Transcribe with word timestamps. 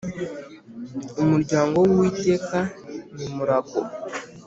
umuryango 1.21 1.75
w 1.79 1.85
‘Uwiteka 1.93 2.59
nimurago. 3.15 3.79